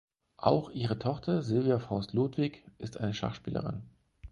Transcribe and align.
Auch 0.37 0.71
ihre 0.71 0.97
Tochter, 0.97 1.43
Silvia 1.43 1.77
Faust-Ludwig, 1.77 2.65
ist 2.79 2.99
eine 2.99 3.13
Schachspielerin. 3.13 3.83